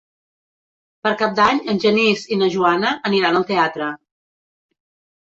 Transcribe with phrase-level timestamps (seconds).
[1.07, 3.91] Per Cap d'Any en Genís i na Joana aniran al teatre.